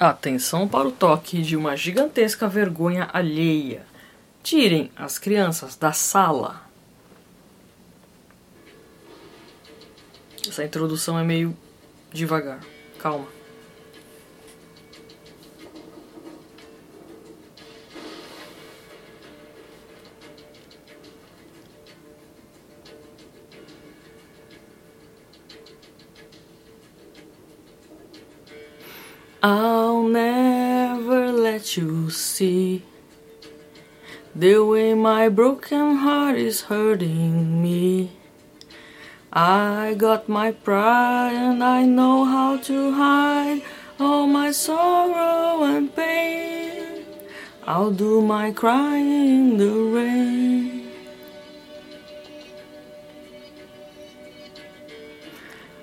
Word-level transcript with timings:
Atenção 0.00 0.66
para 0.66 0.88
o 0.88 0.92
toque 0.92 1.42
de 1.42 1.54
uma 1.58 1.76
gigantesca 1.76 2.48
vergonha 2.48 3.10
alheia. 3.12 3.84
Tirem 4.42 4.90
as 4.96 5.18
crianças 5.18 5.76
da 5.76 5.92
sala. 5.92 6.62
Essa 10.48 10.64
introdução 10.64 11.18
é 11.18 11.22
meio 11.22 11.54
devagar. 12.10 12.60
Calma. 12.98 13.26
I'll 30.00 30.08
never 30.08 31.30
let 31.30 31.76
you 31.76 32.08
see 32.08 32.82
the 34.34 34.64
way 34.64 34.94
my 34.94 35.28
broken 35.28 35.96
heart 35.96 36.38
is 36.38 36.62
hurting 36.62 37.62
me. 37.62 38.10
I 39.30 39.94
got 39.98 40.26
my 40.26 40.52
pride 40.52 41.34
and 41.34 41.62
I 41.62 41.84
know 41.84 42.24
how 42.24 42.56
to 42.56 42.92
hide 42.94 43.60
all 43.98 44.26
my 44.26 44.52
sorrow 44.52 45.64
and 45.64 45.94
pain. 45.94 47.04
I'll 47.66 47.90
do 47.90 48.22
my 48.22 48.52
crying 48.52 49.50
in 49.52 49.56
the 49.58 49.74
rain. 49.96 50.79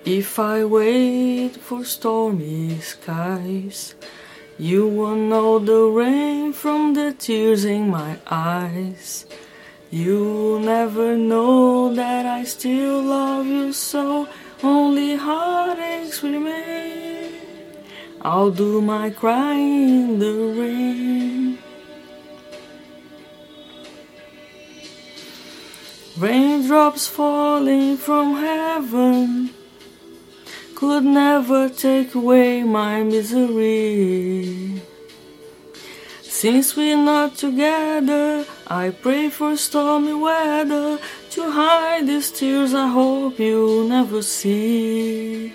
If 0.09 0.39
I 0.39 0.63
wait 0.63 1.57
for 1.57 1.83
stormy 1.83 2.79
skies, 2.79 3.93
you 4.57 4.87
will 4.87 5.17
know 5.17 5.59
the 5.59 5.83
rain 5.83 6.53
from 6.53 6.93
the 6.93 7.11
tears 7.11 7.65
in 7.65 7.89
my 7.89 8.17
eyes. 8.25 9.25
You'll 9.91 10.59
never 10.59 11.17
know 11.17 11.93
that 11.93 12.25
I 12.25 12.45
still 12.45 13.01
love 13.03 13.47
you 13.47 13.73
so, 13.73 14.29
only 14.63 15.17
heartaches 15.17 16.23
remain. 16.23 17.33
I'll 18.21 18.51
do 18.51 18.79
my 18.79 19.09
crying 19.09 19.89
in 19.89 20.19
the 20.19 20.35
rain. 20.61 21.57
Raindrops 26.17 27.07
falling 27.07 27.97
from 27.97 28.35
heaven 28.37 29.49
could 30.77 31.03
never 31.03 31.67
take 31.69 32.13
away 32.13 32.61
my 32.61 33.01
misery. 33.01 34.79
Since 36.21 36.75
we're 36.77 37.03
not 37.03 37.35
together, 37.35 38.45
I 38.67 38.91
pray 38.91 39.31
for 39.31 39.57
stormy 39.57 40.13
weather 40.13 40.99
to 41.31 41.41
hide 41.51 42.05
these 42.05 42.29
tears 42.29 42.75
I 42.75 42.89
hope 42.89 43.39
you'll 43.39 43.87
never 43.87 44.21
see. 44.21 45.51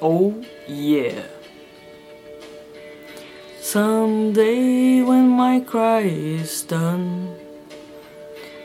Oh, 0.00 0.40
yeah. 0.68 1.26
Someday 3.60 5.02
when 5.02 5.28
my 5.28 5.58
cry 5.58 6.02
is 6.02 6.62
done, 6.62 7.27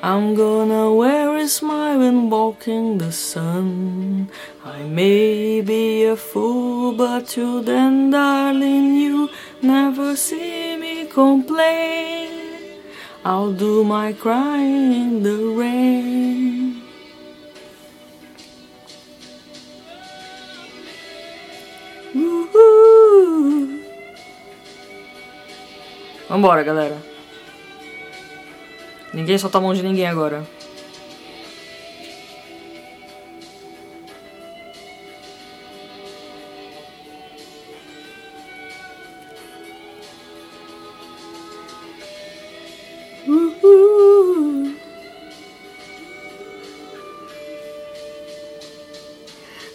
I'm 0.06 0.36
gonna 0.36 0.94
wear 0.94 1.38
a 1.38 1.48
smile 1.48 2.02
and 2.02 2.30
walk 2.30 2.68
in 2.68 2.98
the 2.98 3.14
sun. 3.14 4.30
I 4.66 4.84
may 4.84 5.62
be 5.62 6.04
a 6.04 6.18
fool, 6.18 6.92
but 6.92 7.28
till 7.28 7.64
then, 7.64 8.10
darling, 8.10 8.98
you 8.98 9.30
never 9.62 10.18
see 10.18 10.76
me 10.76 11.06
complain. 11.06 12.82
I'll 13.23 13.54
do 13.54 13.86
my 13.86 14.11
crying 14.11 14.92
in 14.92 15.23
the 15.23 15.38
rain. 15.55 16.82
Uhul. 22.14 23.80
Vambora, 26.27 26.66
galera. 26.66 27.13
Ninguém 29.14 29.38
solta 29.38 29.60
a 29.60 29.62
mão 29.62 29.74
de 29.74 29.84
ninguém 29.84 30.08
agora. 30.08 30.44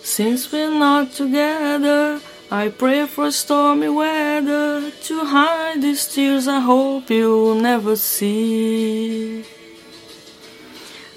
Since 0.02 0.50
we're 0.52 0.68
not 0.72 1.14
together, 1.16 2.20
I 2.50 2.70
pray 2.70 3.06
for 3.06 3.30
stormy 3.30 3.90
weather 3.90 4.90
to 4.90 5.24
hide 5.26 5.82
these 5.82 6.06
tears 6.08 6.48
I 6.48 6.60
hope 6.60 7.10
you'll 7.10 7.56
never 7.56 7.94
see. 7.94 9.44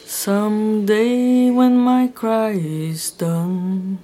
Someday 0.06 1.50
when 1.50 1.78
my 1.78 2.08
cry 2.08 2.52
is 2.52 3.12
done, 3.12 4.00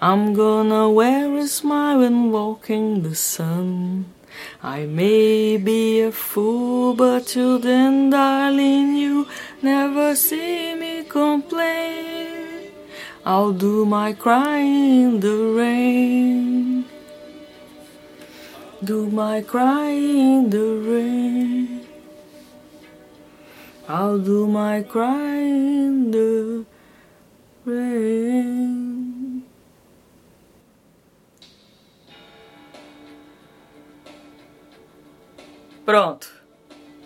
I'm 0.00 0.34
gonna 0.34 0.88
wear 0.88 1.36
a 1.36 1.48
smile 1.48 2.02
and 2.02 2.32
walk 2.32 2.70
in 2.70 3.02
the 3.02 3.16
sun. 3.16 4.06
I 4.62 4.86
may 4.86 5.56
be 5.56 6.00
a 6.00 6.12
fool, 6.12 6.94
but 6.94 7.26
till 7.26 7.58
then, 7.58 8.10
darling, 8.10 8.94
you 8.94 9.26
never 9.62 10.14
see 10.14 10.76
me 10.76 11.02
complain. 11.02 12.43
I'll 13.26 13.52
do 13.54 13.86
my 13.86 14.12
crying 14.12 15.16
in 15.16 15.20
the 15.20 15.54
rain. 15.56 16.84
Do 18.84 19.08
my 19.08 19.40
crying 19.40 20.44
in 20.44 20.50
the 20.50 20.66
rain. 20.84 21.80
I'll 23.88 24.18
do 24.18 24.46
my 24.46 24.82
crying 24.82 26.04
in 26.04 26.10
the 26.10 26.64
rain. 27.64 29.42
Pronto. 35.86 36.28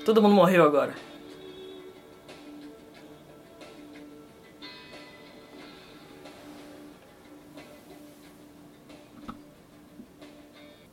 Todo 0.04 0.20
mundo 0.20 0.34
morreu 0.34 0.64
agora. 0.64 1.07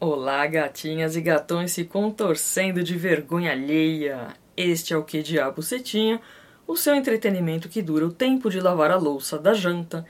Olá, 0.08 0.46
gatinhas 0.46 1.16
e 1.16 1.22
gatões 1.22 1.72
se 1.72 1.84
contorcendo 1.84 2.84
de 2.84 2.96
vergonha 2.96 3.54
alheia. 3.54 4.36
Este 4.56 4.94
é 4.94 4.98
o 4.98 5.04
Que 5.04 5.24
Diabo 5.24 5.64
Você 5.64 5.80
Tinha, 5.80 6.22
o 6.68 6.78
seu 6.78 6.94
entretenimento 6.94 7.68
que 7.68 7.82
dura 7.82 8.06
o 8.06 8.14
tempo 8.14 8.52
de 8.52 8.62
lavar 8.62 8.92
a 8.92 8.98
louça 8.98 9.40
da 9.40 9.52
janta. 9.56 10.06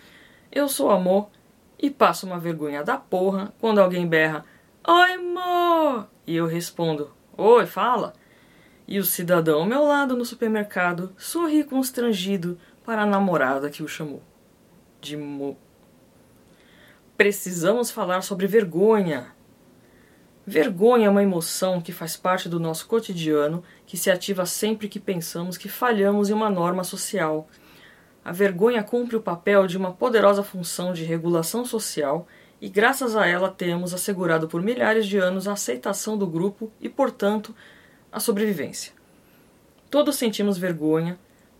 Eu 0.51 0.67
sou 0.67 0.91
Amor 0.91 1.29
e 1.81 1.89
passo 1.89 2.25
uma 2.25 2.37
vergonha 2.37 2.83
da 2.83 2.97
porra 2.97 3.53
quando 3.57 3.79
alguém 3.79 4.05
berra 4.05 4.43
Oi, 4.85 5.13
amor! 5.13 6.09
E 6.27 6.35
eu 6.35 6.45
respondo 6.45 7.13
Oi, 7.37 7.65
fala! 7.65 8.11
E 8.85 8.99
o 8.99 9.05
cidadão 9.05 9.61
ao 9.61 9.65
meu 9.65 9.85
lado 9.85 10.17
no 10.17 10.25
supermercado 10.25 11.15
sorri 11.17 11.63
constrangido 11.63 12.59
para 12.83 13.03
a 13.03 13.05
namorada 13.05 13.69
que 13.69 13.81
o 13.81 13.87
chamou. 13.87 14.21
De 14.99 15.15
mo... 15.15 15.57
Precisamos 17.15 17.91
falar 17.91 18.23
sobre 18.23 18.45
vergonha. 18.45 19.33
Vergonha 20.47 21.07
é 21.07 21.09
uma 21.09 21.23
emoção 21.23 21.81
que 21.81 21.91
faz 21.91 22.15
parte 22.15 22.47
do 22.47 22.59
nosso 22.59 22.85
cotidiano, 22.85 23.63
que 23.87 23.97
se 23.97 24.11
ativa 24.11 24.45
sempre 24.45 24.87
que 24.87 24.99
pensamos 24.99 25.57
que 25.57 25.67
falhamos 25.67 26.29
em 26.29 26.33
uma 26.33 26.51
norma 26.51 26.83
social. 26.83 27.47
A 28.23 28.31
vergonha 28.31 28.83
cumpre 28.83 29.15
o 29.15 29.21
papel 29.21 29.65
de 29.65 29.75
uma 29.75 29.91
poderosa 29.91 30.43
função 30.43 30.93
de 30.93 31.03
regulação 31.03 31.65
social 31.65 32.27
e, 32.61 32.69
graças 32.69 33.15
a 33.15 33.25
ela, 33.25 33.49
temos 33.49 33.91
assegurado 33.91 34.47
por 34.47 34.61
milhares 34.61 35.07
de 35.07 35.17
anos 35.17 35.47
a 35.47 35.53
aceitação 35.53 36.15
do 36.15 36.27
grupo 36.27 36.71
e, 36.79 36.87
portanto, 36.89 37.55
a 38.11 38.19
sobrevivência. 38.19 38.93
Todos 39.89 40.15
sentimos 40.15 40.59
vergonha, 40.59 41.17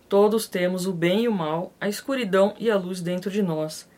todos 0.08 0.46
temos 0.46 0.86
o 0.86 0.92
bem 0.92 1.24
e 1.24 1.28
o 1.28 1.32
mal, 1.32 1.72
a 1.80 1.88
escuridão 1.88 2.54
e 2.56 2.70
a 2.70 2.76
luz 2.76 3.00
dentro 3.00 3.32
de 3.32 3.42
nós. 3.42 3.88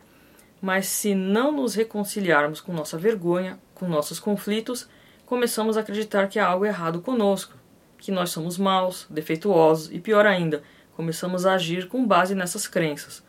Mas 0.60 0.87
se 0.87 1.14
não 1.14 1.52
nos 1.52 1.75
reconciliarmos 1.75 2.60
com 2.60 2.72
nossa 2.72 2.99
vergonha, 2.99 3.58
com 3.75 3.87
nossos 3.88 4.19
conflitos, 4.19 4.88
começamos 5.25 5.76
a 5.76 5.81
acreditar 5.81 6.28
que 6.28 6.38
há 6.38 6.46
algo 6.46 6.66
errado 6.66 7.00
conosco, 7.00 7.55
que 7.99 8.10
nós 8.10 8.31
somos 8.31 8.58
maus, 8.58 9.06
defeituosos 9.10 9.90
e 9.93 10.00
pior 10.00 10.26
ainda, 10.26 10.62
começamos 10.96 11.46
a 11.46 11.55
agir 11.55 11.87
com 11.87 12.06
base 12.06 12.34
nessas 12.34 12.66
crenças. 12.66 13.22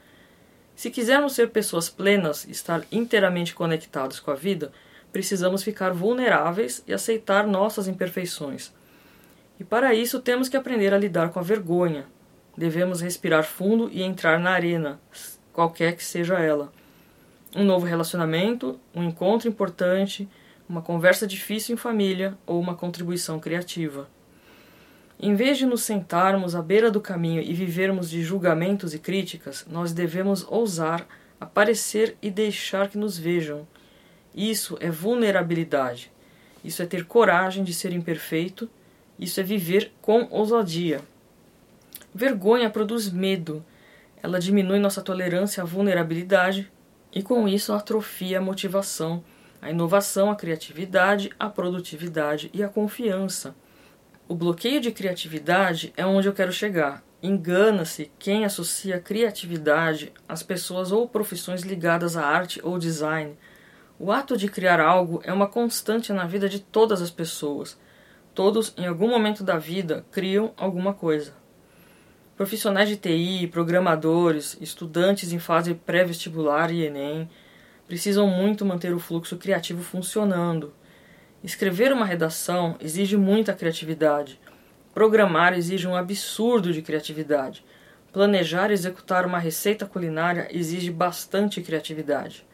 Se 0.76 0.90
quisermos 0.90 1.34
ser 1.34 1.50
pessoas 1.50 1.90
plenas 1.90 2.48
estar 2.48 2.84
inteiramente 2.92 3.54
conectados 3.54 4.20
com 4.20 4.32
a 4.32 4.36
vida, 4.36 4.72
precisamos 5.12 5.62
ficar 5.62 5.92
vulneráveis 5.92 6.84
e 6.88 6.94
aceitar 6.94 7.46
nossas 7.46 7.88
imperfeições. 7.88 8.72
E 9.60 9.64
para 9.64 9.94
isso 9.94 10.22
temos 10.22 10.48
que 10.48 10.56
aprender 10.56 10.94
a 10.94 10.98
lidar 10.98 11.32
com 11.32 11.40
a 11.40 11.44
vergonha. 11.44 12.06
Devemos 12.58 13.02
respirar 13.02 13.44
fundo 13.44 13.90
e 13.92 14.02
entrar 14.02 14.40
na 14.40 14.52
arena, 14.52 15.00
qualquer 15.52 15.96
que 15.96 16.04
seja 16.04 16.40
ela. 16.40 16.72
Um 17.56 17.64
novo 17.64 17.86
relacionamento, 17.86 18.80
um 18.94 19.04
encontro 19.04 19.48
importante, 19.48 20.30
uma 20.68 20.82
conversa 20.82 21.26
difícil 21.26 21.74
em 21.74 21.78
família 21.78 22.38
ou 22.46 22.60
uma 22.60 22.76
contribuição 22.76 23.40
criativa. 23.40 24.08
Em 25.20 25.36
vez 25.36 25.58
de 25.58 25.66
nos 25.66 25.82
sentarmos 25.82 26.56
à 26.56 26.62
beira 26.62 26.92
do 26.92 27.02
caminho 27.02 27.42
e 27.42 27.54
vivermos 27.54 28.10
de 28.10 28.24
julgamentos 28.24 28.94
e 28.94 29.00
críticas, 29.00 29.66
nós 29.70 29.92
devemos 29.92 30.46
ousar 30.48 31.06
aparecer 31.40 32.18
e 32.22 32.30
deixar 32.30 32.90
que 32.90 32.98
nos 32.98 33.18
vejam. 33.18 33.68
Isso 34.36 34.78
é 34.80 34.90
vulnerabilidade. 34.90 36.12
Isso 36.64 36.84
é 36.84 36.86
ter 36.86 37.06
coragem 37.06 37.64
de 37.64 37.74
ser 37.74 37.94
imperfeito. 37.94 38.70
Isso 39.18 39.40
é 39.40 39.44
viver 39.44 39.92
com 40.02 40.28
ousadia. 40.30 41.02
Vergonha 42.14 42.70
produz 42.70 43.12
medo. 43.12 43.64
Ela 44.22 44.40
diminui 44.40 44.80
nossa 44.80 45.02
tolerância 45.02 45.64
à 45.64 45.66
vulnerabilidade 45.66 46.70
e, 47.14 47.24
com 47.24 47.48
isso, 47.48 47.74
atrofia 47.74 48.38
a 48.38 48.42
motivação, 48.42 49.24
a 49.62 49.70
inovação, 49.70 50.30
a 50.30 50.36
criatividade, 50.36 51.32
a 51.40 51.50
produtividade 51.50 52.50
e 52.54 52.64
a 52.64 52.70
confiança. 52.70 53.56
O 54.28 54.36
bloqueio 54.36 54.80
de 54.80 54.92
criatividade 54.92 55.92
é 55.98 56.06
onde 56.06 56.28
eu 56.28 56.34
quero 56.34 56.52
chegar. 56.52 57.04
Engana-se 57.22 58.12
quem 58.18 58.46
associa 58.46 59.00
criatividade 59.00 60.14
às 60.28 60.44
pessoas 60.44 60.92
ou 60.92 61.10
profissões 61.10 61.64
ligadas 61.64 62.16
à 62.16 62.26
arte 62.26 62.62
ou 62.64 62.78
design. 62.78 63.36
O 63.98 64.12
ato 64.12 64.38
de 64.38 64.48
criar 64.48 64.80
algo 64.80 65.20
é 65.26 65.34
uma 65.34 65.48
constante 65.48 66.14
na 66.14 66.26
vida 66.26 66.48
de 66.48 66.60
todas 66.60 67.02
as 67.02 67.12
pessoas. 67.12 67.78
Todos, 68.34 68.74
em 68.78 68.86
algum 68.86 69.10
momento 69.10 69.44
da 69.44 69.58
vida, 69.58 70.06
criam 70.12 70.54
alguma 70.56 70.94
coisa. 70.94 71.34
Profissionais 72.40 72.88
de 72.88 72.96
TI, 72.96 73.48
programadores, 73.48 74.58
estudantes 74.62 75.34
em 75.34 75.40
fase 75.40 75.74
pré-vestibular 75.74 76.72
e 76.72 76.86
Enem 76.86 77.30
precisam 77.86 78.28
muito 78.28 78.66
manter 78.66 78.94
o 78.94 79.00
fluxo 79.00 79.36
criativo 79.36 79.84
funcionando. 79.84 80.74
Escrever 81.44 81.92
uma 81.92 82.06
redação 82.06 82.78
exige 82.80 83.18
muita 83.18 83.52
criatividade. 83.52 84.40
Programar 84.94 85.52
exige 85.52 85.86
um 85.86 85.98
absurdo 85.98 86.72
de 86.72 86.82
criatividade. 86.82 87.62
Planejar 88.14 88.72
e 88.72 88.74
executar 88.74 89.26
uma 89.26 89.38
receita 89.38 89.86
culinária 89.86 90.48
exige 90.50 90.92
bastante 90.92 91.62
criatividade. 91.62 92.48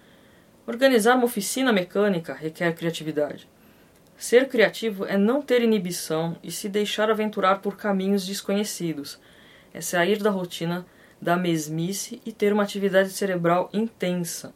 Organizar 0.66 1.16
uma 1.16 1.26
oficina 1.26 1.72
mecânica 1.72 2.34
requer 2.34 2.74
criatividade. 2.74 3.48
Ser 4.18 4.48
criativo 4.48 5.06
é 5.06 5.16
não 5.16 5.44
ter 5.44 5.62
inibição 5.62 6.36
e 6.42 6.50
se 6.50 6.68
deixar 6.68 7.12
aventurar 7.12 7.60
por 7.60 7.78
caminhos 7.78 8.26
desconhecidos. 8.26 9.20
É 9.76 9.82
sair 9.82 10.24
da 10.24 10.30
rotina, 10.30 10.86
da 11.22 11.36
mesmice 11.36 12.22
e 12.26 12.32
ter 12.32 12.54
uma 12.54 12.64
atividade 12.64 13.10
cerebral 13.10 13.70
intensa. 13.74 14.54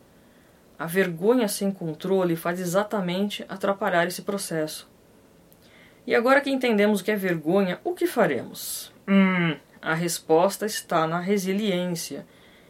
A 0.78 0.86
vergonha 0.86 1.50
sem 1.50 1.70
controle 1.72 2.38
faz 2.38 2.58
exatamente 2.58 3.46
atrapalhar 3.50 4.08
esse 4.08 4.22
processo. 4.22 4.90
E 6.08 6.16
agora 6.16 6.40
que 6.40 6.50
entendemos 6.50 7.02
o 7.02 7.04
que 7.04 7.12
é 7.12 7.18
vergonha, 7.18 7.82
o 7.84 7.94
que 7.94 8.08
faremos? 8.08 8.94
Hum, 9.06 9.58
a 9.82 9.94
resposta 9.94 10.66
está 10.66 11.06
na 11.06 11.20
resiliência, 11.20 12.26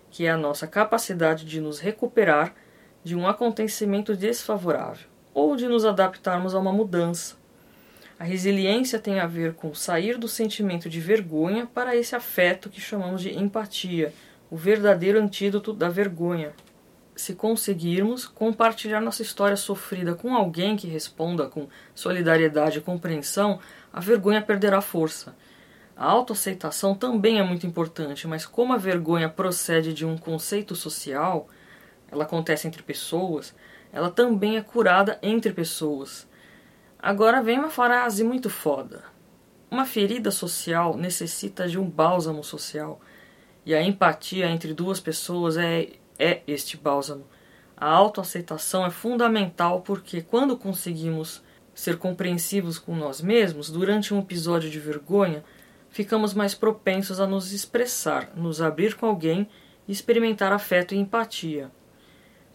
que 0.09 0.25
é 0.25 0.31
a 0.31 0.37
nossa 0.37 0.65
capacidade 0.65 1.45
de 1.45 1.61
nos 1.61 1.79
recuperar 1.79 2.55
de 3.03 3.15
um 3.15 3.27
acontecimento 3.27 4.15
desfavorável 4.15 5.07
ou 5.35 5.55
de 5.55 5.67
nos 5.67 5.85
adaptarmos 5.85 6.55
a 6.55 6.59
uma 6.59 6.73
mudança. 6.73 7.37
A 8.19 8.23
resiliência 8.25 8.99
tem 8.99 9.19
a 9.19 9.25
ver 9.25 9.53
com 9.53 9.73
sair 9.73 10.17
do 10.17 10.27
sentimento 10.27 10.89
de 10.89 10.99
vergonha 10.99 11.65
para 11.65 11.95
esse 11.95 12.15
afeto 12.15 12.69
que 12.69 12.81
chamamos 12.81 13.21
de 13.21 13.35
empatia, 13.35 14.13
o 14.51 14.57
verdadeiro 14.57 15.19
antídoto 15.19 15.73
da 15.73 15.89
vergonha 15.89 16.53
se 17.19 17.35
conseguirmos 17.35 18.25
compartilhar 18.25 19.01
nossa 19.01 19.21
história 19.21 19.57
sofrida 19.57 20.15
com 20.15 20.33
alguém 20.33 20.77
que 20.77 20.87
responda 20.87 21.47
com 21.47 21.67
solidariedade 21.93 22.77
e 22.77 22.81
compreensão, 22.81 23.59
a 23.91 23.99
vergonha 23.99 24.41
perderá 24.41 24.79
força. 24.79 25.35
A 25.97 26.05
autoaceitação 26.05 26.95
também 26.95 27.37
é 27.37 27.43
muito 27.43 27.67
importante, 27.67 28.25
mas 28.25 28.45
como 28.45 28.71
a 28.71 28.77
vergonha 28.77 29.27
procede 29.27 29.93
de 29.93 30.05
um 30.05 30.17
conceito 30.17 30.75
social, 30.75 31.49
ela 32.09 32.23
acontece 32.23 32.67
entre 32.67 32.81
pessoas, 32.81 33.53
ela 33.91 34.09
também 34.09 34.55
é 34.55 34.61
curada 34.61 35.19
entre 35.21 35.51
pessoas. 35.51 36.25
Agora 37.01 37.41
vem 37.41 37.57
uma 37.57 37.69
frase 37.69 38.23
muito 38.23 38.49
foda. 38.49 39.03
Uma 39.71 39.85
ferida 39.85 40.31
social 40.31 40.97
necessita 40.97 41.67
de 41.67 41.79
um 41.79 41.89
bálsamo 41.89 42.43
social. 42.43 42.99
E 43.65 43.73
a 43.73 43.81
empatia 43.81 44.49
entre 44.49 44.73
duas 44.73 44.99
pessoas 44.99 45.57
é 45.57 45.89
é 46.19 46.41
este 46.45 46.75
bálsamo. 46.75 47.25
A 47.77 47.87
autoaceitação 47.87 48.85
é 48.85 48.91
fundamental 48.91 49.81
porque 49.81 50.21
quando 50.21 50.57
conseguimos 50.57 51.41
ser 51.73 51.97
compreensivos 51.97 52.77
com 52.77 52.93
nós 52.93 53.21
mesmos 53.21 53.69
durante 53.69 54.13
um 54.13 54.19
episódio 54.19 54.69
de 54.69 54.79
vergonha, 54.79 55.45
ficamos 55.89 56.33
mais 56.33 56.53
propensos 56.53 57.21
a 57.21 57.25
nos 57.25 57.53
expressar, 57.53 58.33
nos 58.35 58.61
abrir 58.61 58.95
com 58.95 59.05
alguém 59.05 59.47
e 59.87 59.93
experimentar 59.93 60.51
afeto 60.51 60.93
e 60.93 60.97
empatia. 60.97 61.71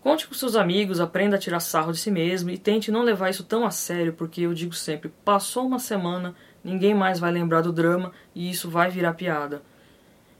Conte 0.04 0.28
com 0.28 0.34
seus 0.34 0.54
amigos, 0.54 1.00
aprenda 1.00 1.36
a 1.36 1.38
tirar 1.38 1.60
sarro 1.60 1.90
de 1.90 1.98
si 1.98 2.10
mesmo 2.10 2.50
e 2.50 2.58
tente 2.58 2.92
não 2.92 3.00
levar 3.00 3.30
isso 3.30 3.42
tão 3.42 3.64
a 3.64 3.70
sério, 3.70 4.12
porque 4.12 4.42
eu 4.42 4.52
digo 4.52 4.74
sempre: 4.74 5.10
passou 5.24 5.66
uma 5.66 5.78
semana, 5.78 6.34
ninguém 6.62 6.92
mais 6.92 7.18
vai 7.18 7.32
lembrar 7.32 7.62
do 7.62 7.72
drama 7.72 8.12
e 8.34 8.50
isso 8.50 8.68
vai 8.68 8.90
virar 8.90 9.14
piada. 9.14 9.62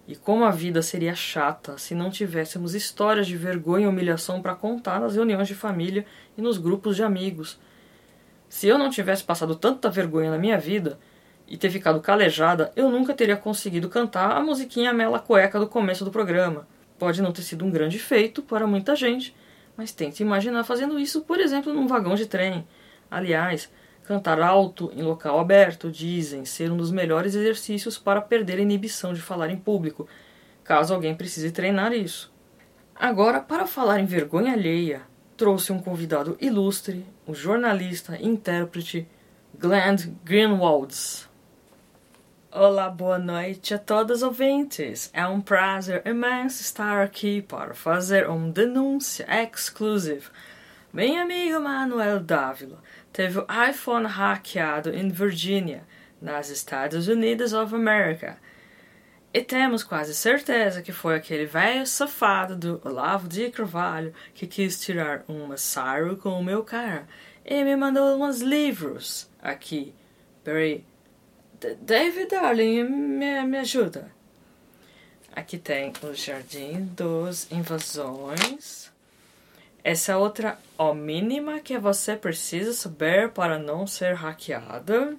E 0.06 0.14
como 0.14 0.44
a 0.44 0.50
vida 0.50 0.82
seria 0.82 1.14
chata 1.14 1.78
se 1.78 1.94
não 1.94 2.10
tivéssemos 2.10 2.74
histórias 2.74 3.26
de 3.26 3.38
vergonha 3.38 3.86
e 3.86 3.88
humilhação 3.88 4.42
para 4.42 4.54
contar 4.54 5.00
nas 5.00 5.14
reuniões 5.14 5.48
de 5.48 5.54
família 5.54 6.04
e 6.36 6.42
nos 6.42 6.58
grupos 6.58 6.94
de 6.94 7.02
amigos. 7.02 7.58
Se 8.50 8.68
eu 8.68 8.76
não 8.76 8.90
tivesse 8.90 9.24
passado 9.24 9.56
tanta 9.56 9.88
vergonha 9.88 10.30
na 10.30 10.36
minha 10.36 10.58
vida 10.58 10.98
e 11.48 11.56
ter 11.56 11.70
ficado 11.70 12.02
calejada, 12.02 12.70
eu 12.76 12.90
nunca 12.90 13.14
teria 13.14 13.34
conseguido 13.34 13.88
cantar 13.88 14.36
a 14.36 14.42
musiquinha 14.42 14.92
Mela 14.92 15.18
Cueca 15.18 15.58
do 15.58 15.66
começo 15.66 16.04
do 16.04 16.10
programa. 16.10 16.68
Pode 16.98 17.22
não 17.22 17.32
ter 17.32 17.40
sido 17.40 17.64
um 17.64 17.70
grande 17.70 17.98
feito 17.98 18.42
para 18.42 18.66
muita 18.66 18.94
gente, 18.94 19.34
mas 19.76 19.92
tente 19.92 20.22
imaginar 20.22 20.64
fazendo 20.64 20.98
isso, 20.98 21.22
por 21.22 21.40
exemplo, 21.40 21.72
num 21.72 21.86
vagão 21.86 22.14
de 22.14 22.26
trem. 22.26 22.66
Aliás, 23.10 23.70
Cantar 24.04 24.38
alto 24.38 24.92
em 24.94 25.02
local 25.02 25.40
aberto 25.40 25.90
dizem 25.90 26.44
ser 26.44 26.70
um 26.70 26.76
dos 26.76 26.90
melhores 26.90 27.34
exercícios 27.34 27.96
para 27.96 28.20
perder 28.20 28.58
a 28.58 28.62
inibição 28.62 29.14
de 29.14 29.22
falar 29.22 29.48
em 29.48 29.56
público, 29.56 30.06
caso 30.62 30.92
alguém 30.92 31.14
precise 31.14 31.50
treinar 31.50 31.94
isso. 31.94 32.30
Agora, 32.94 33.40
para 33.40 33.66
falar 33.66 34.00
em 34.00 34.04
vergonha 34.04 34.52
alheia, 34.52 35.00
trouxe 35.38 35.72
um 35.72 35.78
convidado 35.78 36.36
ilustre, 36.38 37.06
o 37.26 37.34
jornalista 37.34 38.18
e 38.18 38.28
intérprete 38.28 39.08
Glenn 39.58 39.96
Greenwalds. 40.22 41.26
Olá, 42.56 42.88
boa 42.88 43.18
noite 43.18 43.74
a 43.74 43.78
todos 43.80 44.18
os 44.18 44.22
ouvintes. 44.22 45.10
É 45.12 45.26
um 45.26 45.40
prazer 45.40 46.06
imenso 46.06 46.62
estar 46.62 47.02
aqui 47.02 47.42
para 47.42 47.74
fazer 47.74 48.28
uma 48.28 48.48
denúncia 48.48 49.26
exclusiva. 49.42 50.30
Meu 50.92 51.20
amigo 51.20 51.58
Manuel 51.58 52.20
Dávila 52.20 52.80
teve 53.12 53.40
o 53.40 53.46
iPhone 53.68 54.06
hackeado 54.06 54.90
em 54.90 55.08
Virgínia, 55.08 55.82
nos 56.22 56.48
Estados 56.48 57.08
Unidos 57.08 57.52
of 57.52 57.74
America. 57.74 58.38
E 59.32 59.42
temos 59.42 59.82
quase 59.82 60.14
certeza 60.14 60.80
que 60.80 60.92
foi 60.92 61.16
aquele 61.16 61.46
velho 61.46 61.84
safado 61.84 62.54
do 62.54 62.80
Olavo 62.84 63.26
de 63.26 63.50
Carvalho 63.50 64.14
que 64.32 64.46
quis 64.46 64.80
tirar 64.80 65.24
um 65.28 65.48
massaro 65.48 66.16
com 66.18 66.38
o 66.38 66.44
meu 66.44 66.62
cara 66.62 67.08
e 67.44 67.64
me 67.64 67.74
mandou 67.74 68.22
uns 68.22 68.40
livros 68.40 69.28
aqui. 69.42 69.92
Peraí. 70.44 70.93
David 71.80 72.28
Darling, 72.28 72.84
me, 72.84 73.42
me 73.44 73.58
ajuda. 73.58 74.12
Aqui 75.34 75.58
tem 75.58 75.92
o 76.02 76.14
Jardim 76.14 76.84
dos 76.84 77.50
Invasões. 77.50 78.92
Essa 79.82 80.16
outra 80.16 80.58
ó 80.78 80.94
mínima 80.94 81.60
que 81.60 81.76
você 81.76 82.16
precisa 82.16 82.72
saber 82.72 83.30
para 83.30 83.58
não 83.58 83.86
ser 83.86 84.14
hackeada. 84.14 85.16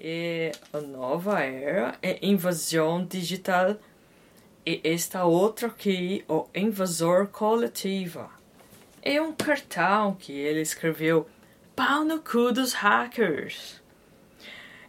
E 0.00 0.52
a 0.72 0.80
nova 0.80 1.40
era 1.40 1.96
é 2.02 2.24
invasão 2.24 3.04
digital. 3.04 3.76
E 4.64 4.80
esta 4.84 5.24
outra 5.24 5.66
aqui, 5.66 6.24
o 6.28 6.46
invasor 6.54 7.26
coletiva. 7.26 8.30
É 9.02 9.20
um 9.20 9.32
cartão 9.32 10.14
que 10.14 10.32
ele 10.32 10.60
escreveu 10.60 11.28
pau 11.74 12.04
no 12.04 12.20
cu 12.20 12.52
dos 12.52 12.72
hackers. 12.72 13.81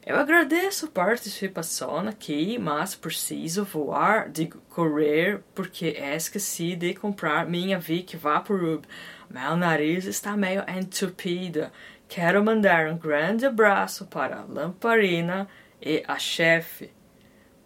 Eu 0.06 0.18
agradeço 0.18 0.88
a 0.88 0.90
participação 0.90 2.00
aqui, 2.00 2.58
mas 2.60 2.94
preciso 2.94 3.64
voar, 3.64 4.30
digo, 4.30 4.62
correr, 4.70 5.42
porque 5.56 5.96
esqueci 5.98 6.76
de 6.76 6.94
comprar 6.94 7.46
minha 7.46 7.80
Vic 7.80 8.18
Vaporub. 8.18 8.84
Meu 9.30 9.56
nariz 9.56 10.04
está 10.04 10.36
meio 10.36 10.62
entupido. 10.68 11.72
Quero 12.10 12.44
mandar 12.44 12.88
um 12.88 12.98
grande 12.98 13.46
abraço 13.46 14.06
para 14.08 14.42
a 14.42 14.44
Lamparina 14.44 15.48
e 15.82 16.04
a 16.06 16.20
chefe. 16.20 16.92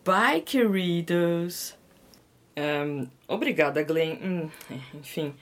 Bye, 0.06 0.42
queridos! 0.42 1.76
Um, 2.56 3.08
obrigada, 3.28 3.82
Glenn. 3.82 4.16
Hum, 4.22 4.50
enfim. 4.94 5.34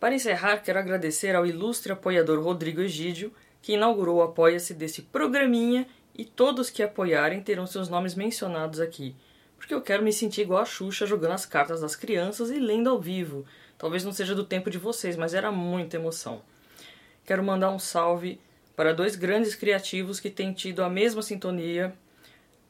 Para 0.00 0.16
encerrar, 0.16 0.58
quero 0.64 0.80
agradecer 0.80 1.36
ao 1.36 1.46
ilustre 1.46 1.92
apoiador 1.92 2.42
Rodrigo 2.42 2.80
Egídio, 2.80 3.32
que 3.62 3.74
inaugurou 3.74 4.16
o 4.16 4.22
Apoia-se 4.22 4.74
desse 4.74 5.02
programinha 5.02 5.86
e 6.18 6.24
todos 6.24 6.68
que 6.68 6.82
apoiarem 6.82 7.40
terão 7.40 7.66
seus 7.66 7.88
nomes 7.88 8.16
mencionados 8.16 8.80
aqui, 8.80 9.14
porque 9.56 9.72
eu 9.72 9.80
quero 9.80 10.02
me 10.02 10.12
sentir 10.12 10.42
igual 10.42 10.60
a 10.60 10.66
Xuxa 10.66 11.06
jogando 11.06 11.32
as 11.32 11.46
cartas 11.46 11.80
das 11.80 11.94
crianças 11.94 12.50
e 12.50 12.58
lendo 12.58 12.90
ao 12.90 13.00
vivo. 13.00 13.46
Talvez 13.78 14.04
não 14.04 14.12
seja 14.12 14.34
do 14.34 14.44
tempo 14.44 14.68
de 14.68 14.78
vocês, 14.78 15.16
mas 15.16 15.32
era 15.32 15.52
muita 15.52 15.96
emoção. 15.96 16.42
Quero 17.24 17.44
mandar 17.44 17.70
um 17.70 17.78
salve 17.78 18.40
para 18.74 18.92
dois 18.92 19.14
grandes 19.14 19.54
criativos 19.54 20.18
que 20.18 20.30
têm 20.30 20.52
tido 20.52 20.82
a 20.82 20.88
mesma 20.90 21.22
sintonia 21.22 21.94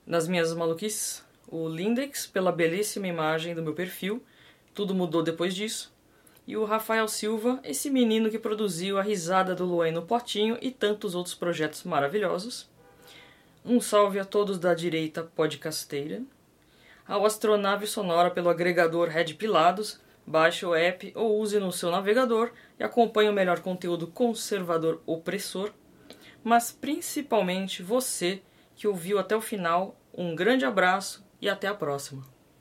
nas 0.06 0.28
minhas 0.28 0.52
maluquices. 0.52 1.24
O 1.46 1.68
Lindex, 1.68 2.26
pela 2.26 2.52
belíssima 2.52 3.06
imagem 3.06 3.54
do 3.54 3.62
meu 3.62 3.72
perfil, 3.72 4.22
tudo 4.74 4.94
mudou 4.94 5.22
depois 5.22 5.54
disso. 5.54 5.92
E 6.46 6.56
o 6.56 6.64
Rafael 6.64 7.08
Silva, 7.08 7.60
esse 7.62 7.90
menino 7.90 8.30
que 8.30 8.38
produziu 8.38 8.98
a 8.98 9.02
risada 9.02 9.54
do 9.54 9.64
Luan 9.64 9.92
no 9.92 10.02
Potinho 10.02 10.58
e 10.60 10.70
tantos 10.70 11.14
outros 11.14 11.34
projetos 11.34 11.84
maravilhosos. 11.84 12.68
Um 13.70 13.82
salve 13.82 14.18
a 14.18 14.24
todos 14.24 14.58
da 14.58 14.72
direita 14.72 15.22
podcasteira. 15.22 16.22
Ao 17.06 17.26
Astronave 17.26 17.86
Sonora 17.86 18.30
pelo 18.30 18.48
agregador 18.48 19.08
Red 19.08 19.34
Pilados, 19.34 20.00
baixe 20.26 20.64
o 20.64 20.74
app 20.74 21.12
ou 21.14 21.38
use 21.38 21.60
no 21.60 21.70
seu 21.70 21.90
navegador 21.90 22.50
e 22.80 22.82
acompanhe 22.82 23.28
o 23.28 23.32
melhor 23.32 23.60
conteúdo 23.60 24.06
conservador 24.06 25.02
opressor. 25.04 25.70
Mas 26.42 26.72
principalmente 26.72 27.82
você 27.82 28.40
que 28.74 28.88
ouviu 28.88 29.18
até 29.18 29.36
o 29.36 29.40
final, 29.42 30.00
um 30.14 30.34
grande 30.34 30.64
abraço 30.64 31.22
e 31.38 31.46
até 31.46 31.68
a 31.68 31.74
próxima. 31.74 32.37